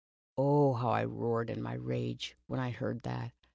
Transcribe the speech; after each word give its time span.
Oh, 0.35 0.73
how 0.73 0.89
I 0.89 1.03
roared 1.05 1.51
in 1.51 1.61
my 1.61 1.75
rage, 1.75 2.35
when 2.47 2.59
I 2.59 2.71
heard 2.71 3.03
that. 3.03 3.33